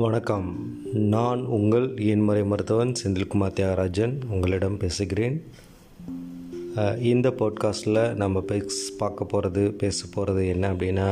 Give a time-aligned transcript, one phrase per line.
[0.00, 0.46] வணக்கம்
[0.92, 5.36] நான் உங்கள் என்முறை மருத்துவன் செந்தில்குமார் தியாகராஜன் உங்களிடம் பேசுகிறேன்
[7.02, 11.08] இந்த பாட்காஸ்டில் நம்ம பேஸ் பார்க்க போகிறது பேச போகிறது என்ன அப்படின்னா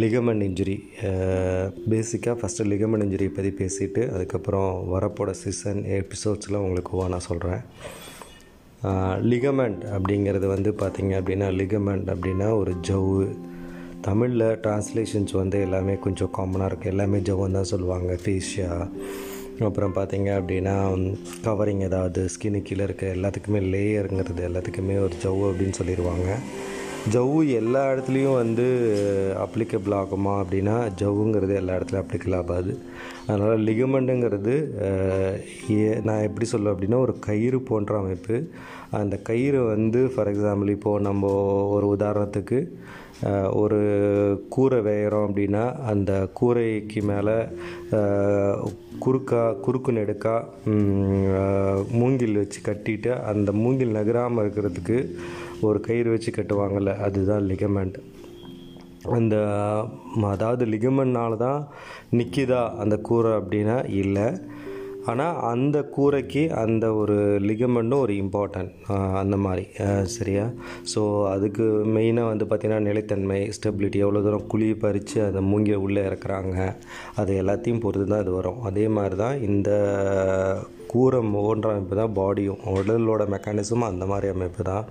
[0.00, 0.76] லிகமெண்ட் இன்ஜுரி
[1.90, 7.62] பேசிக்காக ஃபஸ்ட்டு லிகமெண்ட் இன்ஜுரியை பற்றி பேசிவிட்டு அதுக்கப்புறம் வரப்போட சீசன் எபிசோட்ஸில் உங்களுக்கு ஓவா நான் சொல்கிறேன்
[9.30, 13.26] லிகமெண்ட் அப்படிங்கிறது வந்து பார்த்திங்க அப்படின்னா லிகமெண்ட் அப்படின்னா ஒரு ஜவ்வு
[14.04, 18.70] தமிழில் ட்ரான்ஸ்லேஷன்ஸ் வந்து எல்லாமே கொஞ்சம் காமனாக இருக்குது எல்லாமே ஜவன் தான் சொல்லுவாங்க ஃபேஷியா
[19.60, 20.74] அப்புறம் பார்த்தீங்க அப்படின்னா
[21.44, 26.28] கவரிங் ஏதாவது ஸ்கின்னு கீழே இருக்க எல்லாத்துக்குமே லேயருங்கிறது எல்லாத்துக்குமே ஒரு ஜவ்வு அப்படின்னு சொல்லிடுவாங்க
[27.10, 28.66] ஜவ்வு எல்லா இடத்துலையும் வந்து
[29.44, 32.72] அப்ளிகபிள் ஆகுமா அப்படின்னா ஜவ்வுங்கிறது எல்லா இடத்துலையும் அப்ளிகபிள் ஆகாது
[33.26, 34.54] அதனால் லிகமெண்ட்டுங்கிறது
[36.02, 38.36] நான் எப்படி சொல்லுவேன் அப்படின்னா ஒரு கயிறு போன்ற அமைப்பு
[38.90, 41.30] அந்த கயிறு வந்து ஃபார் எக்ஸாம்பிள் இப்போது நம்ம
[41.70, 42.58] ஒரு உதாரணத்துக்கு
[43.52, 43.78] ஒரு
[44.48, 47.36] கூரை வேகிறோம் அப்படின்னா அந்த கூரைக்கு மேலே
[48.98, 50.34] குறுக்கா குறுக்கு நெடுக்கா
[51.92, 54.98] மூங்கில் வச்சு கட்டிட்டு அந்த மூங்கில் நகராமல் இருக்கிறதுக்கு
[55.60, 57.98] ஒரு கயிறு வச்சு கட்டுவாங்கள்ல அதுதான் லிகமெண்ட்
[59.12, 59.36] அந்த
[60.26, 61.60] அதாவது லிகமன்னால் தான்
[62.12, 64.26] நிற்கிதா அந்த கூரை அப்படின்னா இல்லை
[65.06, 67.16] ஆனால் அந்த கூரைக்கு அந்த ஒரு
[67.40, 68.70] லிகமெண்ட்டும் ஒரு இம்பார்ட்டன்ட்
[69.14, 69.64] அந்த மாதிரி
[70.14, 70.44] சரியா
[70.94, 71.00] ஸோ
[71.26, 71.64] அதுக்கு
[71.94, 76.56] மெயினாக வந்து பார்த்திங்கன்னா நிலைத்தன்மை ஸ்டெபிலிட்டி எவ்வளோ தூரம் குழி பறித்து அதை மூங்கி உள்ளே இறக்குறாங்க
[77.16, 79.70] அது எல்லாத்தையும் பொறுத்து தான் இது வரும் அதே மாதிரி தான் இந்த
[80.94, 84.84] கூரை ஒவ்வொன்ற அமைப்பு தான் பாடியும் உடலோட மெக்கானிசமும் அந்த மாதிரி அமைப்பு தான்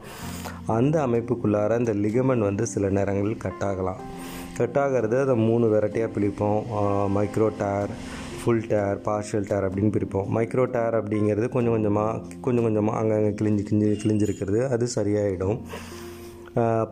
[0.69, 4.01] அந்த அமைப்புக்குள்ளார இந்த லிகமெண்ட் வந்து சில நேரங்களில் கட்டாகலாம்
[4.57, 6.59] கட்டாகிறது அதை மூணு வெரைட்டியாக பிடிப்போம்
[7.13, 7.93] micro tear
[8.39, 13.63] full tear partial tear அப்படின்னு பிரிப்போம் மைக்ரோ டயர் அப்படிங்கிறது கொஞ்சம் கொஞ்சமாக கொஞ்சம் கொஞ்சமாக அங்கங்கே கிழிஞ்சு
[13.63, 15.59] கிழிஞ்சு கிழிஞ்சிருக்கிறது அது சரியாயிடும்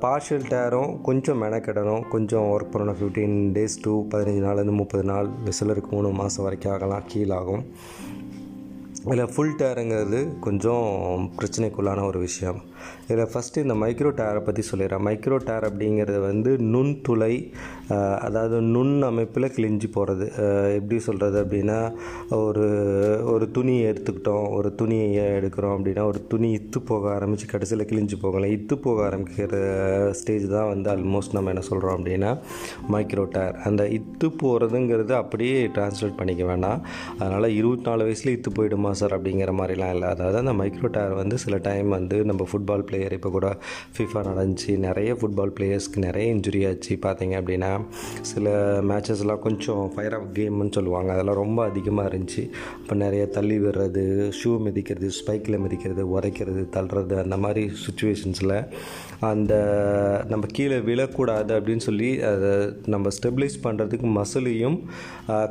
[0.02, 5.27] பார்ஷியல் டயரும் கொஞ்சம் மெனக்கிடணும் கொஞ்சம் ஒர்க் பண்ணணும் ஃபிஃப்டீன் டேஸ் டூ பதினஞ்சு நாள்லேருந்து முப்பது நாள்
[5.52, 7.64] சிலருக்கு மூணு மாதம் வரைக்கும் ஆகலாம் கீழாகும்
[9.04, 12.60] இதில் ஃபுல் டேருங்கிறது கொஞ்சம் பிரச்சனைக்குள்ளான ஒரு விஷயம்
[13.04, 17.33] இதில் ஃபஸ்ட்டு இந்த மைக்ரோ டயரை பற்றி சொல்லிடுறேன் மைக்ரோ டயர் அப்படிங்கிறது வந்து நுண் துளை
[18.22, 20.26] அதாவது நுண் அமைப்பில் கிழிஞ்சு போகிறது
[20.76, 21.80] எப்படி சொல்கிறது அப்படின்னா
[22.39, 22.66] ஒரு
[23.32, 25.08] ஒரு துணியை எடுத்துக்கிட்டோம் ஒரு துணியை
[25.32, 29.60] எடுக்கிறோம் அப்படின்னா ஒரு துணி இத்து போக ஆரம்பித்து கடைசியில் கிழிஞ்சு போகலாம் இத்து போக ஆரம்பிக்கிற
[30.11, 32.32] ஸ்டேஜ் தான் வந்து ஆல்மோஸ்ட் நம்ம என்ன சொல்கிறோம் அப்படின்னா
[32.92, 36.80] மைக்ரோ டயர் அந்த இத்து போகிறதுங்கிறது அப்படியே டிரான்ஸ்லேட் பண்ணிக்க வேணாம்
[37.20, 41.38] அதனால் இருபத்தி நாலு வயசில் இத்து போயிடுமா சார் அப்படிங்கிற மாதிரிலாம் இல்லை அதாவது அந்த மைக்ரோ டயர் வந்து
[41.38, 43.48] சில டைம் வந்து நம்ம ஃபுட் ஃபுட்பால் பிளேயர் இப்போ கூட
[43.94, 47.72] ஃபிஃபா நடந்துச்சு நிறைய ஃபுட்பால் பிளேயர்ஸ்க்கு நிறைய இன்ஜுரி ஆச்சு பார்த்தீங்க அப்படின்னா
[48.30, 48.45] சில
[48.89, 52.44] மேட்சஸ்லாம் கொஞ்சம் ஃபயர் ஆஃப் கேம்னு சொல்லுவாங்க அதெல்லாம் ரொம்ப அதிகமாக இருந்துச்சு
[52.77, 54.04] இப்போ நிறைய தள்ளி விடுறது
[54.39, 58.55] ஷூ மிதிக்கிறது ஸ்பைக்கில் மிதிக்கிறது உரைக்கிறது தள்ளுறது அந்த மாதிரி சுச்சுவேஷன்ஸில்
[59.26, 59.54] அந்த
[60.30, 62.54] நம்ம கீழே விழக்கூடாது அப்படின்னு சொல்லி அதை
[62.88, 64.80] நம்ம ஸ்டெபிளைஸ் பண்ணுறதுக்கு மசிலையும்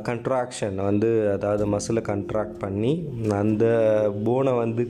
[0.09, 2.93] கண்ட்ராக்ஷன் வந்து அதாவது மசிலை கண்ட்ராக்ட் பண்ணி
[3.41, 3.65] அந்த
[4.25, 4.83] போனை வந்து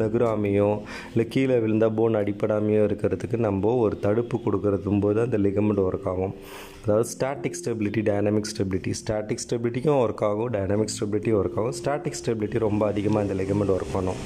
[0.00, 0.68] நகுராமையோ
[1.10, 6.34] இல்லை கீழே விழுந்தால் போன் அடிப்படாமையோ இருக்கிறதுக்கு நம்ம ஒரு தடுப்பு கொடுக்கறதும் போது அந்த லிகமெண்ட் ஒர்க் ஆகும்
[6.82, 12.60] அதாவது static stability dynamic stability static ஸ்டெபிலிட்டிக்கும் ஒர்க் ஆகும் டைனாமிக் ஸ்டெபிலிட்டி ஒர்க் ஆகும் ஸ்டாட்டிக் ஸ்டெபிலிட்டி
[12.60, 14.20] ரொம்ப அதிகமாக இந்த லிகமெண்ட் ஒர்க் பண்ணும்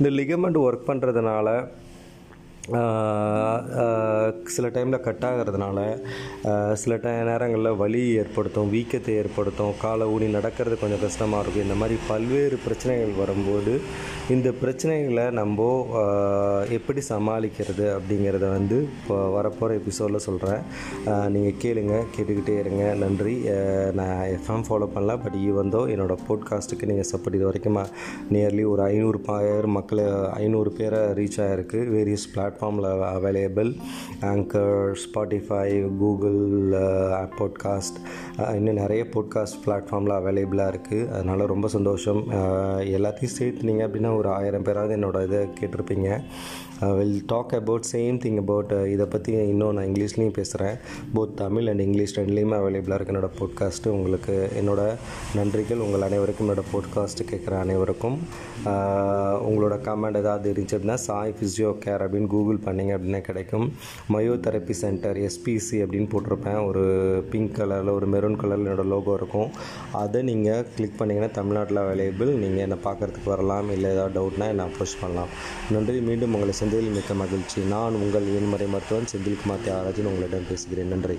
[0.00, 1.48] இந்த லிகமெண்ட் ஒர்க் பண்ணுறதுனால
[4.44, 5.96] சில டைமில் கட் ஆகிறதுனால
[6.74, 11.98] சில ட நேரங்களில் வலி ஏற்படுத்தும் வீக்கத்தை ஏற்படுத்தும் காலை ஊனி நடக்கிறது கொஞ்சம் கஷ்டமாக இருக்கும் இந்த மாதிரி
[12.08, 13.80] பல்வேறு பிரச்சனைகள் வரும்போது
[14.28, 15.86] இந்த பிரச்சனைகளை நம்ம
[16.68, 20.62] எப்படி சமாளிக்கிறது அப்படிங்கிறத வந்து இப்போ வரப்போகிற எபிசோடில் சொல்கிறேன்
[21.28, 23.38] நீங்கள் கேளுங்க கேட்டுக்கிட்டே இருங்க நன்றி
[23.92, 27.86] நான் எஃப்எம் ஃபாலோ பண்ணல பட் வந்தோம் என்னோடய போட்காஸ்ட்டுக்கு நீங்கள் சப்போர்ட் இது வரைக்கும்
[28.30, 30.04] நியர்லி ஒரு ஐநூறு பேர் மக்களை
[30.32, 33.70] ஐநூறு பேரை ரீச் ஆகிருக்கு வேரியஸ் பிளாட் பிளாட்ஃபார்மில் available
[34.26, 35.48] anchor Spotify
[35.50, 35.68] Spotify,
[35.98, 36.38] Google
[37.38, 43.84] podcast uh, uh, இன்னும் நிறைய பாட்காஸ்ட் பிளாட்ஃபார்மில் அவைலபிளாக இருக்குது அதனால் ரொம்ப சந்தோஷம் uh, எல்லாத்தையும் சேர்த்துனீங்க
[43.86, 46.10] அப்படின்னா ஒரு ஆயிரம் பேராவது என்னோடய இதை கேட்டிருப்பீங்க
[46.90, 50.76] will talk about same thing about இதை பற்றி இன்னும் நான் இங்கிலீஷ்லேயும் பேசுகிறேன்
[51.14, 54.82] போத் தமிழ் அண்ட் இங்கிலீஷ் ரெண்டுலேயுமே அவைலபிளாக இருக்குது என்னோடய பாட்காஸ்ட்டு உங்களுக்கு என்னோட
[55.36, 58.16] நன்றிகள் உங்கள் அனைவருக்கும் என்னோடய பாட்காஸ்ட்டு கேட்குற அனைவருக்கும்
[59.46, 63.66] உங்களோட கமெண்ட் ஏதாவது இருந்துச்சு அப்படின்னா சாய் ஃபிசியோ கேர் அப்படின்னு கூகுள் பண்ணிங்க அப்படின்னா கிடைக்கும்
[64.10, 66.84] மயோ தெரப்பி சென்டர் எஸ்பிசி அப்படின்னு போட்டிருப்பேன் ஒரு
[67.30, 69.48] பிங்க் கலரில் ஒரு மெரூன் கலரில் என்னோடய லோகோ இருக்கும்
[70.00, 75.00] அதை நீங்கள் கிளிக் பண்ணிங்கன்னா தமிழ்நாட்டில் அவைலபிள் நீங்கள் என்னை பார்க்குறதுக்கு வரலாம் இல்லை ஏதாவது டவுட்னா என்ன அப்ரோச்
[75.00, 75.32] பண்ணலாம்
[75.70, 81.18] நன்றி மீண்டும் உங்களை செந்தில் மிக்க மகிழ்ச்சி நான் உங்கள் எண்முறை மருத்துவன் செந்தில்குமார் தியாகராஜன் உங்களிடம் பேசுகிறேன் நன்றி